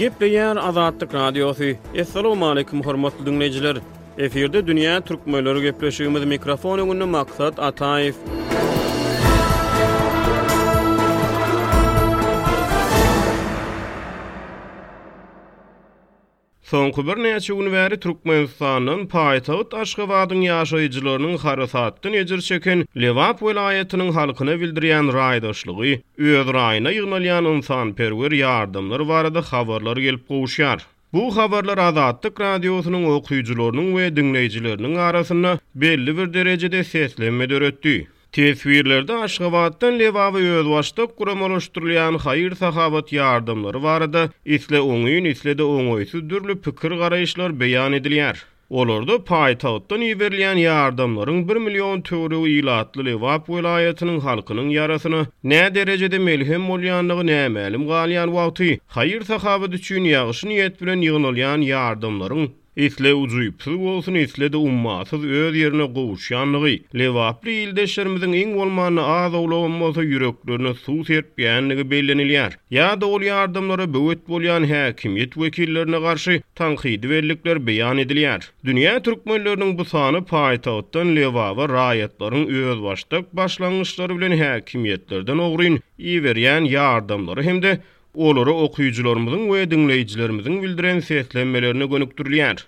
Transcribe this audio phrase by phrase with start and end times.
[0.00, 1.64] Gepleyen Azadlık Radyosu.
[1.94, 3.76] Esselamu aleyküm hormatlı dünnleyiciler.
[4.18, 8.59] Efirde Dünya Türk Möylörü Gepleşiyyumuz Mikrofonu Mikrofonu Mikrofonu
[16.70, 24.54] Soňky bir näçe gün bäri Türkmenistanyň paýtagt Aşgabatyň ýaşaýjylarynyň harasatdan ýer çeken Lewap welaýatynyň halkyna
[24.60, 25.94] bildirýän raýdaşlygy
[26.34, 30.78] öz raýyna ýygnalýan insan perwer ýardymlary barada habarlar gelip goýuşýar.
[31.18, 37.96] Bu habarlar Azadlyk radiosynyň okuýjylarynyň we dinleýijileriniň arasyna belli bir derejede seslenme döretdi.
[38.32, 44.22] Tesvirlerde Aşgabatdan Levavy ýolbaşda gurum oluşdurylan hayır sahabat ýardymlary barada
[44.58, 48.36] isle oňyň isle de oňoysy dürli pikir garaýyşlar beýan edilýär.
[48.80, 56.70] Olurdu paytahtdan iverleyen yardımların 1 milyon törü ilatlı Levap velayetinin halkının yarasını ne derecede melhem
[56.70, 62.50] olyanlığı ne melim galiyan vakti hayır üçin düçün yağışın bilen yığınılayan yardımların
[62.80, 66.78] Isle ujuyup olsun, bolsun, isle de ummasız öz yerine qoğuş yanlığı.
[66.98, 72.52] Levapli ildeşlerimizin in olmanı az olamazı yüreklerine su serpiyenliği belleniliyar.
[72.70, 78.50] Ya da ol yardımları bövet bolyan hakimiyet vekillerine karşı tanqidi verlikler beyan ediliyar.
[78.64, 82.78] Dünya Türkmenlerinin bu sanı payitahttan levava rayatların öz
[83.36, 87.80] başlangıçları bilen hakimiyetlerden oğruyun iveriyen yardımları hem de
[88.14, 92.66] olara okuyucularımızın ve dinleyicilerimizin bildiren seslenmelerine gönüktürlüyer.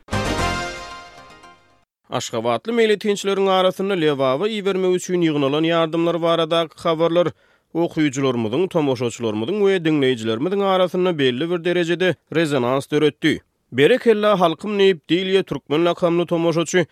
[2.10, 7.28] Aşgabatlı meyli tençlerin arasında levava iverme üçün yığınılan yardımlar varadak xabarlar
[7.74, 13.38] okuyucularımızın, tomoşoçularımızın ve dinleyicilerimizin arasında belli bir derecede rezonans dörüttü.
[13.72, 16.84] Berekella halkım neyip değil ye Türkmen lakamlı tomoşoçu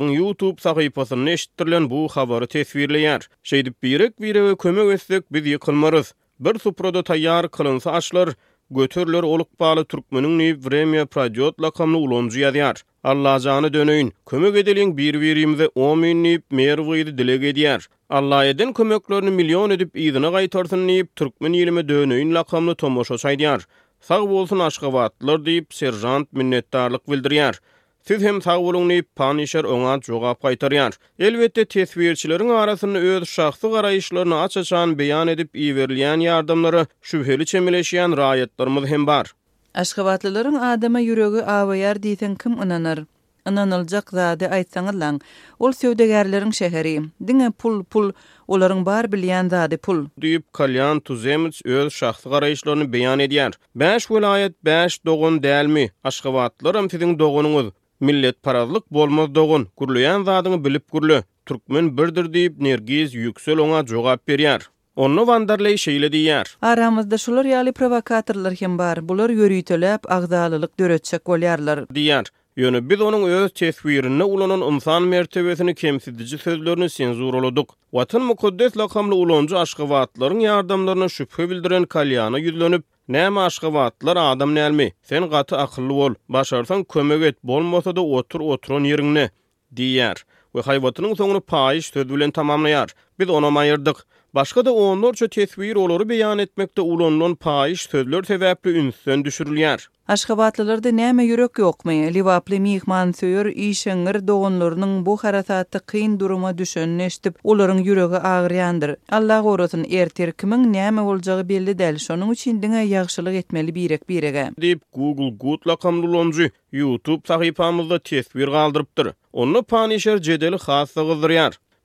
[0.00, 3.28] YouTube sahipasını eşittirilen bu xabarı tesvirleyer.
[3.42, 6.14] Şeydip birek birek köme etsek biz yıkılmarız.
[6.40, 8.28] bir suprada tayyar kılınsa aşlar,
[8.70, 12.82] götürlür oluk bağlı Türkmenin neyip vremiye pradiyot lakamlı uloncu yadiyar.
[13.04, 17.86] Allah canı dönöyün, kömök edilin bir verimize o min neyip dileg dilek ediyar.
[18.10, 23.66] Allah edin kömöklerini milyon edip izine gaytarsın neyip Türkmen ilime dönüyün lakamlı tomoşo saydiyar.
[24.00, 27.60] Sağ bolsun aşkavatlar deyip serjant minnettarlık vildiriyar.
[28.08, 30.92] Siz hem sağ olun panişer ona cevap qaytaryar.
[31.18, 39.06] Elbette tesvirçilerin arasını öz şahsı arayışlarını aç edip iyi ýardymlary yardımları çemeleşýän çemileşen rayetlerimiz hem
[39.06, 39.32] bar.
[39.74, 43.04] Aşgabatlylaryň adama yürüyü avayar diyen kim inanır?
[43.44, 45.20] Ananılcak zade aytsan
[45.60, 47.00] Ol sevdegarların şehri.
[47.26, 48.12] Dine pul pul
[48.48, 50.06] Olaryň bar bilýän zade pul.
[50.20, 53.52] Diyip Kalyan Tuzemiz öz şahsy garaýşlaryny beýan edýär.
[53.74, 55.90] Beş welaýet, beş dogun dälmi?
[56.04, 57.70] Aşgabatlarym, siziň dogunyňyz.
[58.06, 61.18] millet parazlyk bolmaz dogun gürleýän zadyny bilip gürle
[61.50, 64.68] türkmen birdir diýip nergiz ýüksel oňa jogap berýär
[65.04, 66.48] Onu vandarlay şeýle diýär.
[66.70, 69.00] Aramyzda şular ýaly provokatorlar hem bar.
[69.08, 72.30] Bular ýörüýtelip agdalylyk döretjek bolýarlar diýär.
[72.56, 77.74] Yönü biz onun öz tesvirine ulanan insan mertebesini kemsidici sözlerini senzur oluduk.
[77.92, 84.92] Vatın mukuddes lakamlı uloncu aşkıvatların yardımlarına şüphe bildiren kalyana yüzlönüp, Näme aşgabatlar adam nälmi?
[85.02, 86.14] Sen gaty akyllı bol.
[86.28, 89.28] Başarsan kömek et, bolmasa da otur oturun ýerine
[89.76, 90.16] diýer.
[90.52, 92.88] We haýwatynyň soňuny paýyş söz bilen tamamlaýar.
[93.18, 93.98] Biz ona maýyrdyk.
[94.34, 99.88] Başka da onlarca tesvir oları beyan etmekte ulanlan payiş sözler sebeple ünsen düşürülüyer.
[100.08, 107.78] Aşkabatlılarda neyme yürek yok livapli mihman söyür, işengir doğunlarının bu harasatı kıyın duruma düşünneştip, oların
[107.78, 108.96] yürekü ağrıyandır.
[109.12, 114.50] Allah orasın erter kimin neyme olcağı belli del, sonun için dine yakşılık etmeli birek birege.
[114.60, 119.08] Deyip Google Good lakamlı loncu, YouTube sahipamızda tesvir kaldırıptır.
[119.32, 121.30] Onu panişer cedeli khasa gızdır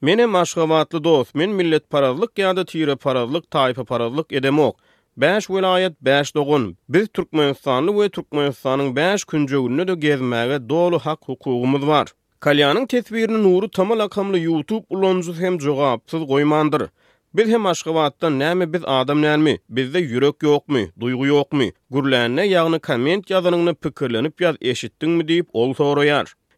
[0.02, 4.76] Mene maşgabatlı dost, men millet paralık ya da tire tayfa taifa paralık edemok.
[5.18, 6.78] 5 vilayet, 5 doğun.
[6.90, 12.08] Biz Türkmenistanlı ve Türkmenistanın 5 küncü günü de gezmege dolu hak hukukumuz var.
[12.40, 16.90] Kalyanın tesbirini nuru tamal akamlı YouTube ulanzuz hem cogapsız koymandır.
[17.34, 19.58] Biz hem aşkavatta ne mi biz adam ne mi?
[19.70, 20.80] Bizde yürek yok mu?
[21.00, 21.64] Duygu yok mu?
[21.92, 26.04] Gürlenne yağını koment yazanını pikirlenip yaz eşittin mi deyip ol soru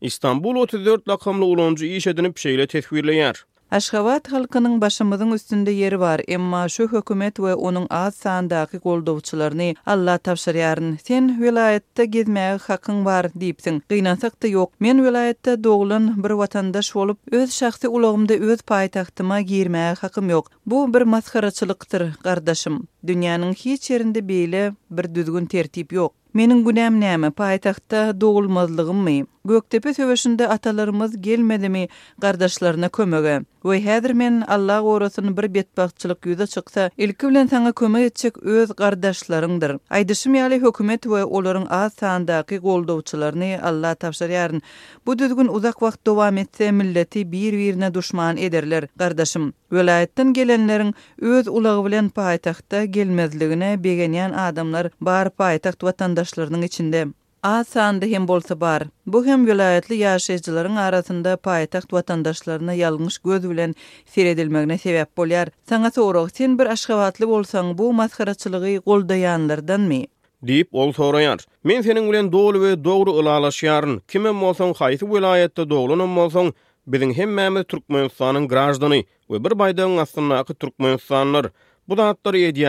[0.01, 3.45] İstanbul 34 lakamlı ulancı iş edinip şeyle tetkvirleyer.
[3.71, 10.17] Aşgabat halkının başımızın üstünde yeri var, emma şu hükümet ve onun az sağındaki goldovçularını Allah
[10.17, 10.97] tavşırıyarın.
[11.03, 13.83] Sen vilayette gizmeyi hakkın var, deyipsin.
[13.89, 14.71] Gynasak da yok.
[14.79, 20.51] Men vilayette doğulun bir vatandaş olup, öz şahsi ulağımda öz payitahtıma girmeyi hakkım yok.
[20.65, 22.87] Bu bir maskaraçılıktır, kardeşim.
[23.07, 26.13] Dünyanın hiç yerinde beyle bir düzgün tertip yok.
[26.33, 27.29] Menin günäm näme?
[27.31, 29.17] Paýtaqda dogulmazlygym my?
[29.47, 31.87] Göktepe söwüşinde atalarymyz gelmedimi?
[32.19, 33.45] Gardaşlaryna kömegi.
[33.63, 36.85] Oý häzir men Allah gorusyn bir betbagçylyk ýüze çykdy.
[36.97, 39.73] Ilki bilen taňa kömek etjek öz gardaşlaryňdyr.
[39.97, 44.61] Aýdyşym ýaly hökümet we olaryň az sandaky goldawçylaryny Allah tapşyrýar.
[45.05, 48.87] Bu düzgün uzak wagt dowam etse milleti bir-birine düşman ederler.
[48.95, 57.05] Gardaşym, welaýetden gelenleriň öz ulagy bilen paýtaqda gelmezligine begenýän adamlar bar paýtaqda watan vatandaşlarının içinde.
[57.43, 58.83] A sandı hem bolsa bar.
[59.05, 63.75] Bu hem vilayetli yaşayıcıların arasında payitaht vatandaşlarına yalmış göz bilen
[64.05, 65.49] fer edilmegne sebep bolyar.
[65.69, 70.05] Sana soru, sen bir aşkavatlı bolsan bu maskaracılığı goldayanlardan mi?
[70.47, 71.39] Diyip ol sorayar.
[71.63, 74.01] Men senin vilen doğulu ve doğru ılalaşyarın.
[74.07, 76.53] Kime mosan kaysi vilayette doğulu ne bizim
[76.87, 79.03] Bizin hem mehme Türkmenistan'ın grajdanı.
[79.31, 81.45] Ve bir baydan asana Türkmenistan'lar.
[81.89, 82.67] Bu da hatları ediyy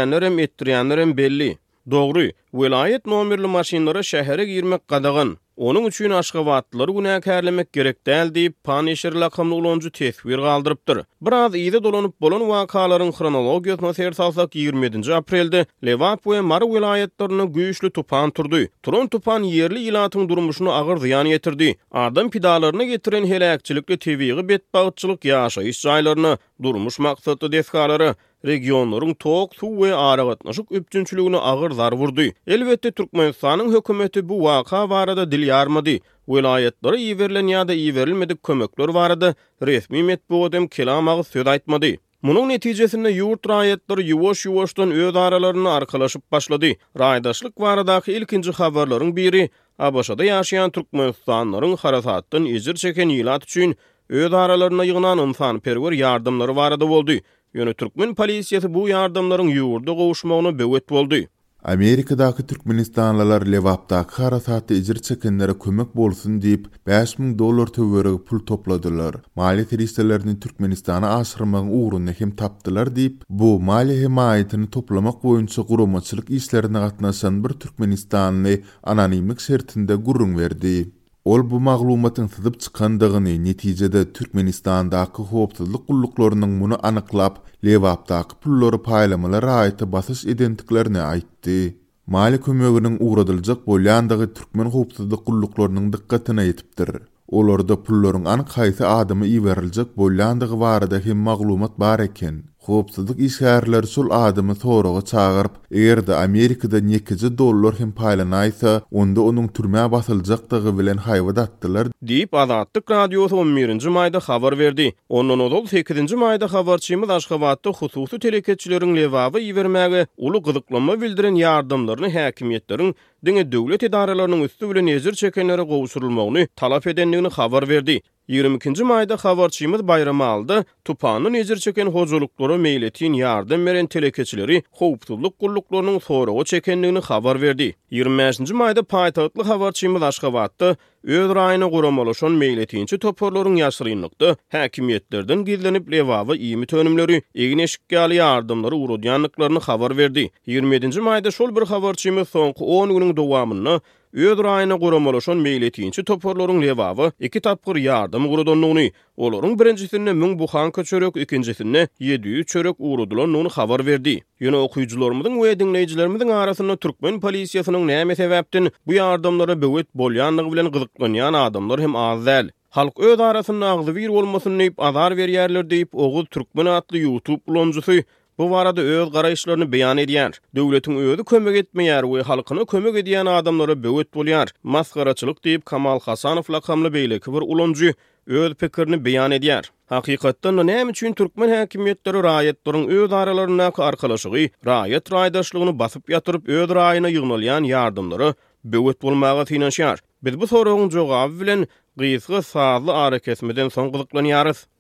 [1.90, 5.38] Doğru, velayet nomerli maşinlara şehere girmek qadagan.
[5.56, 11.02] Onun üçün aşgabatlıları günə kərlemek gerek dəl deyip Panişir lakamlı uloncu tesvir qaldırıbdır.
[11.23, 14.14] Biraz iyi dolanıp bolon vakaların xronologiyasına ser
[14.58, 15.14] 27.
[15.14, 18.61] aprelde Levapu ve Mara velayetlarını güyüşlü tupan turdu.
[18.82, 21.76] Turun tupan yerli ilatın durmuşunu ağır ziyan yetirdi.
[21.90, 28.14] Ardın pidalarını getirin helakçilikli tevigi betbağıtçılık yaşayış caylarını durmuş maksatlı deskaları.
[28.50, 32.29] regionlaryň tok suw we aragatnaşyk üpçünçülügüne agyr zar wurdy.
[32.47, 35.97] Elbetde Türkmenistanyň hökümeti bu waka barada dil ýarmady.
[36.29, 39.35] Welaýetlere iýerlen ýa-da iýerlenmedik kömekler barada
[39.71, 41.97] resmi metbuwadym kelamagy söz aýtmady.
[42.23, 46.73] Munun netijesinde yurt raýetler ýuwaş ýuwaşdan öz aralaryny arkalaşyp başlady.
[46.99, 53.73] Raýdaşlyk baradaky ilkinji habarlaryň biri Abaşada ýaşaýan türkmenistanlaryň harasatdan ýezir çeken ýylat üçin
[54.09, 57.19] öz aralaryna ýygnan insan perwer ýardymlary barada boldy.
[57.54, 61.16] Yönü Türkmen polisiyeti bu yardımların yurda qoğuşmağına bevet boldu.
[61.64, 64.37] Amerikadaki Türkmenistanlılar levapta kara
[64.69, 69.14] izir icir çekenlere kömek bolsun deyip 5000 dolar tövveri pul topladılar.
[69.37, 76.78] Mali teristelerini Türkmenistan'a asırmağın uğrunda nekim taptılar deyip bu mali hemayetini toplamak boyunca gurumaçılık işlerine
[76.78, 80.90] atnaşan bir Türkmenistanlı anonimik sertinde gurrun verdi.
[81.25, 89.93] Ol bu maglumatın sızıp çıkandığını neticede Türkmenistan'daki hoopsuzluk kulluklarının bunu anıklap, Levap'daki pulları paylamalara ayeti
[89.93, 91.79] basış identiklerine aitti.
[92.07, 96.91] Mali kömögünün uğradılacak bolyandığı Türkmen hoopsuzluk kulluklarının dikkatine yetiptir.
[97.29, 102.51] Olorda pulların anı kaysa adımı iverilecek bolyandığı varada hem maglumat bar eken.
[102.62, 109.82] Hopsuzluk işgärleri sul adamy soragy eger de Amerikada nekeje dollar hem paýlanaýsa, onda onuň turma
[109.93, 114.93] basyljakdygy bilen haýwada atdylar." diýip Azatlyk radiosu 11-nji maýda habar berdi.
[115.09, 122.94] Ondan ozal 8-nji maýda habarçymy Aşgabatda hususy telekeçileriň lewawy ýewermäge uly gyzyklanma bildiren ýardymlaryny häkimýetleriň
[123.26, 128.00] diňe döwlet edaralarynyň üstü bilen ezir çekenlere gowşurulmagyny talap edenligini habar berdi.
[128.29, 130.65] 22-nji maýda habarçymyz bayrama aldy.
[130.85, 137.75] Tupany nezir çöken hozulukları meýletin ýardym meren telekeçileri howpsuzlyk gullukларynyň soragy çekenligini habar berdi.
[137.93, 146.77] 25-nji maýda paýtahtly habarçymyz Aşgabatda öz raýyny guramalaşan meýletinçi toporlaryň ýaşyrynlykda häkimetlerden gizlenip lewawy iýmit
[146.79, 150.31] önümleri egneşik galy ýardymlary urudýanlyklaryny habar berdi.
[150.47, 153.79] 27-nji maýda şol bir habarçymyz soňky 10 günüň dowamyny
[154.14, 158.88] Öd rayonu guramalaşan meyletiyinçi toparlaryň levavı iki tapkır yardım guradonluğunu.
[159.17, 164.21] Olorun birincisinne müng buhan köçörök, ikincisinne yediyü çörök uğrudulan nunu xabar verdi.
[164.40, 171.33] Ýöne okuyucularımızın we dinleyicilerimizin arasında Türkmen polisiýasynyň neyme sebepten bu yardımları bevet bolyanlığı bilen gıdıklanyan
[171.33, 172.49] adamlar hem azal.
[172.71, 177.92] Halk öz arasında ağzı vir olmasın azar berýärler deyip oguz Türkmen atlı YouTube loncusu
[178.39, 180.37] Bu arada öz garaýşlaryny beýan edýär.
[180.57, 184.49] Döwletiň özi kömek etmeýär we halkyna kömek edýän adamlara böwet bolýar.
[184.77, 187.91] Masgaraçylyk diýip Kamal Hasanow laqamly beýlik bir ulanjy
[188.27, 189.69] öz pikirini beyan edýär.
[189.93, 196.49] Hakykatdan da näme üçin türkmen häkimiýetleri raýat duruny öz aralaryna arkalaşygy, raýat raýdaşlygyny basyp ýatyryp
[196.57, 198.33] öz raýyna ýygnalýan ýardymlary
[198.65, 200.01] böwet bolmagy finansiýar.
[200.25, 201.69] Biz bu soraguny jogap bilen
[202.01, 204.71] gysga sazly ara kesmeden soň gyzyklanýarys.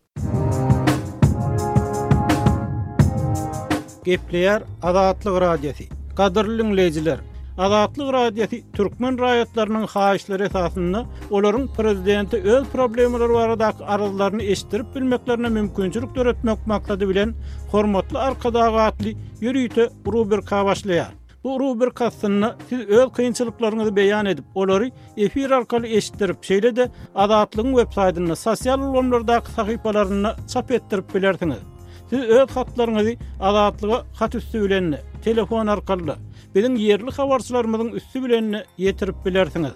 [4.06, 5.84] Gepleyer Azatlyk Radiosi.
[6.16, 7.18] Gadyrlyň lejiler.
[7.58, 16.14] Azatlyk Radiosi türkmen raýatlarynyň haýyşlary esasynda olaryň prezidenti öz problemleri barada arazlaryny eşdirip bilmeklerine mümkinçilik
[16.14, 17.34] döretmek maksady bilen
[17.70, 19.10] hormatly arkadaşy atly
[19.42, 21.12] ýürüýte rubber kawaşlaýar.
[21.44, 28.36] Bu rubber kassyny siz öl kynçylyklaryňyzy beýan edip olary efir arkaly eşdirip şeýle-de web websaýtynyň
[28.36, 31.71] sosial ulgamlardaky sahypalaryna çap etdirip bilersiňiz.
[32.12, 34.86] Siz öz hatlaryňyzy azatlyga hat üstü bilen
[35.24, 36.16] telefon arkaly
[36.54, 39.72] biziň yerli habarçylarymyzyň üstü bilen ýetirip bilersiňiz.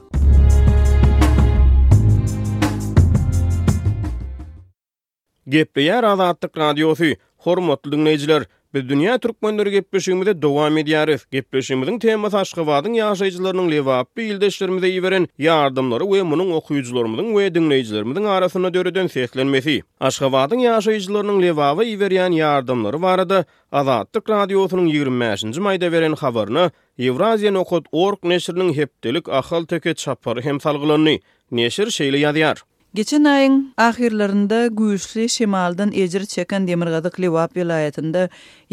[5.55, 7.15] Gepleýär azatlyk radiosy,
[7.47, 8.45] hormatly dinleýijiler,
[8.77, 11.23] Biz dünya türkmenleri gepleşigimizde dowam edýäris.
[11.33, 19.09] Gepleşigimiziň temasy aşgabadyň ýaşajylarynyň lewap bildeşlerimize iýeren ýardymlary we munyň okuýjylarymyň we dinleýijilerimiziň arasyna döreden
[19.17, 19.77] sehlenmesi.
[20.09, 23.39] Aşgabadyň ýaşajylarynyň lewawy iýerýän ýardymlary barada
[23.81, 26.69] Azadlyk radiosynyň 25-nji maýda beren habaryny
[27.09, 31.17] Eurasia Nokot Ork neşriniň hepdelik ahal töke çapary hem salgylany.
[31.61, 32.61] Neşir şeýle ýadýar.
[32.97, 38.23] Geçen ayın ahirlerinde güýçli şimaldan ejir çeken Demirgazyk Lewap vilayatynda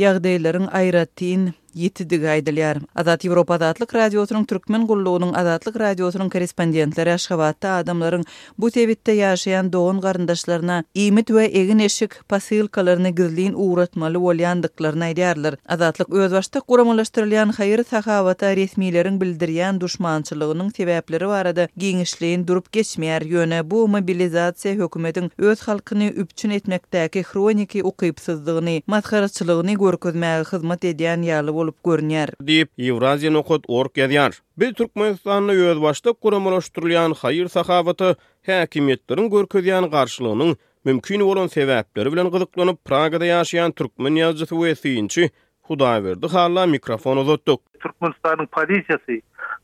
[0.04, 1.42] ýagdaýlaryň aýratdyn
[1.76, 2.82] ýetdi gaýdylar.
[2.96, 8.24] Azat Ýewropa Adatlyk radiosynyň türkmen gullugynyň Adatlyk radiosynyň korrespondentleri Aşgabatda adamlaryň
[8.60, 15.58] bu tebitde ýaşaýan doğun garandaşlaryna ýemit we egin eşik pasylkalaryny gizlin uğratmaly bolýandyklaryny aýdýarlar.
[15.68, 23.64] Azatlyk öz başda guramalaşdyrylýan haýyr sahawata resmiýleriň bildirýän duşmançylygynyň sebäpleri barada giňişliň durup geçmeýär ýöne
[23.72, 31.84] bu mobilizasiýa hökümetiň öz halkyny üpçün etmekdäki hroniki ukypsyzlygyny, mazharatçylygyny görkezmäge hyzmat edýän ýaly bolup
[31.86, 32.32] görünýär.
[32.46, 34.36] Diýip Eurasian Okot Ork ýazýar.
[34.60, 38.10] Bir Türkmenistanly ýöz başda guramalaşdyrylýan haýyr sahabaty
[38.50, 40.56] häkimetleriň görkezýän garşylygynyň
[40.86, 45.30] mümkin bolan sebäpleri bilen gyzyklanyp Pragada ýaşaýan türkmen ýazgysy we synçy
[45.70, 47.60] Hudaýberdi halla mikrofon uzatdyk.
[47.84, 49.22] Türkmenistanyň polisiýasy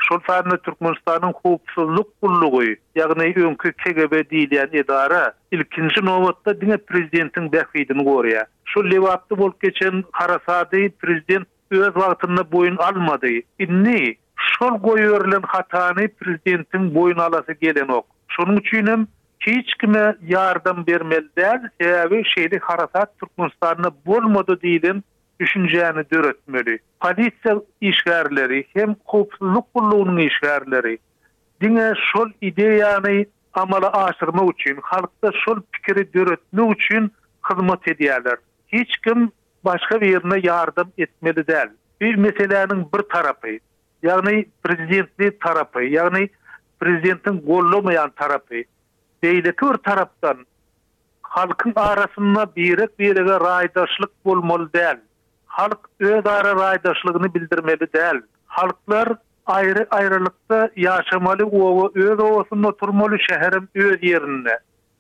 [0.08, 8.08] şol sanly Türkmenistanyň howpsuzlyk gullugy, ýagny öňkü KGB diýilýän edara ilkinji nowatda diňe prezidentiň bäkwidini
[8.08, 8.48] görýär.
[8.72, 13.28] Şol lewapdy bolup geçen Karasady prezident öz wagtynda boyun almadı
[13.60, 18.06] Inni şol goýýurlyň hatany prezidentiň boyun alasy gelen ok.
[18.36, 19.08] Şonuň üçin hem
[19.40, 21.60] hiç kime yardım bermelidir.
[21.82, 25.02] Sebäbi şeýle harasat Türkmenistanyny bolmady diýdim,
[25.40, 26.80] düşünjäni döretmeli.
[27.00, 29.42] Polisya işgärleri hem hukuk
[29.76, 30.98] bolunyň işgärleri
[31.62, 37.12] dine şol ideýany amala aşyrmak üçin, halkda şol pikiri döretmek üçin
[37.50, 38.38] hyzmat edýärler.
[38.72, 39.32] Hiç kim
[39.66, 41.70] başka bir yerine yardım etmeli del.
[42.02, 43.48] Bir meselenin bir tarafı,
[44.04, 46.30] yani prezidentli tarafı, yani
[46.80, 48.56] prezidentin gollomayan tarafı,
[49.24, 50.46] deyleti bir taraftan
[51.22, 55.00] halkın arasında birik birik raydaşlık bulmalı del.
[55.46, 58.22] Halk öz ara raydaşlığını bildirmeli der.
[58.46, 59.10] Halklar
[59.50, 64.60] Ayrı, ayrılıkta yaşamalı ova öz ovasının oturmalı şehrin öz yerine.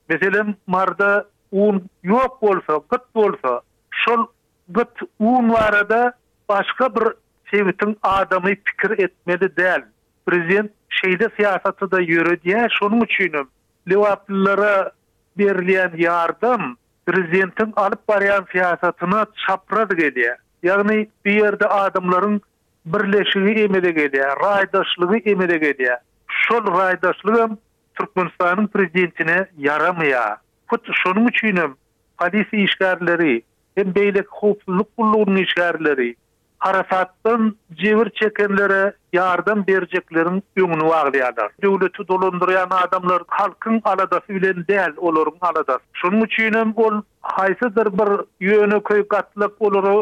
[0.09, 3.61] Meselen marda un yok olsa, kıt olsa,
[3.91, 4.25] şol
[4.69, 6.13] but un warada
[6.49, 7.07] başka bir
[7.51, 9.81] sevitin adamı fikir etmeli değil.
[10.25, 13.49] Prezident şeyde siyasatı da yürü diye şunun üçünüm.
[13.89, 14.91] Livaplilere
[15.37, 20.35] berliyen yardım prezidentin alıp bariyan siyasatını çapradı geliyor.
[20.63, 22.41] Yani bir yerde adamların
[22.85, 24.41] birleşiği emele geliyor.
[24.43, 25.97] Raydaşlığı emele geliyor.
[26.27, 27.57] Şol raydaşlığım
[27.99, 30.25] Türkmenistan'ın prezidentine yaramıyor.
[30.69, 31.75] Kut şunun üçünüm.
[32.17, 33.41] Halisi işgarları,
[33.79, 36.13] hem beylik hufluluk bulluğun işgarları,
[36.59, 41.51] harasatdan cevir çekenlere yardım vereceklerin ümünü vağlayalar.
[41.63, 45.79] Dövleti dolandırayan adamlar halkın alada bilen değil olurun alada.
[45.93, 49.53] Şunun için bol haysıdır bir yönü köy katlık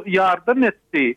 [0.05, 1.13] yardım etdi.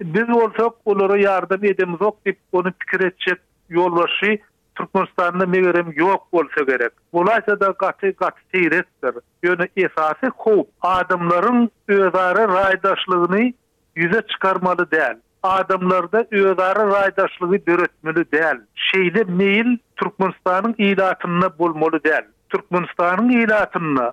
[0.00, 3.38] Biz olsak oluru yardım edemiz ok deyip onu fikir edecek
[3.68, 4.38] yolbaşı
[4.78, 6.92] Türkmenistan'da megerem yok bolsa gerek.
[7.12, 9.10] Bulaysa da gati gati tiyrettir.
[9.42, 10.64] Yönü esasi kov.
[10.82, 13.52] Adamların özarı raydaşlığını
[13.96, 15.02] yüze çıkarmalı değil.
[15.42, 18.60] Adamlarda özarı raydaşlığı dörötmülü değil.
[18.74, 22.22] Şeyde meyil Türkmenistan'ın ilatını bulmalı değil.
[22.50, 24.12] Türkmenistan'ın ilatını.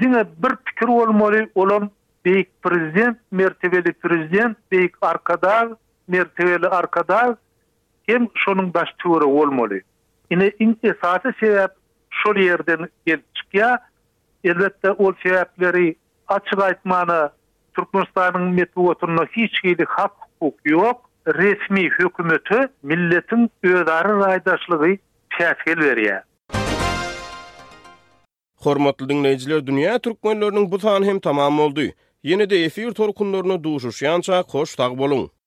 [0.00, 1.90] Dine bir fikir olmalı olan
[2.24, 5.76] beyik prezident, mertebeli prezident, beyik arkada,
[6.08, 7.36] mertebeli arkada,
[8.06, 9.80] Hem şonun baş tüveri olmalı.
[10.30, 11.70] Ine inti saati sebep
[12.10, 13.78] şol yerden gel çıkya.
[14.44, 15.96] Elbette ol sebepleri
[16.28, 17.30] açıq aytmanı
[17.76, 21.10] Türkmenistan'ın metbu oturunu hiç gili hak hukuk yok.
[21.26, 24.96] Resmi hükümeti milletin ödarı raydaşlığı
[25.38, 26.20] tefkil veriyor.
[28.58, 31.90] Hormatly dinleyijiler, dünýä türkmenläriniň bu sany hem tamam boldy.
[32.22, 35.37] Yeni de efir torkunlaryny duşuşýança hoş tag boluň.